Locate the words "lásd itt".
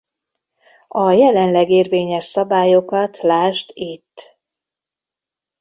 3.21-4.37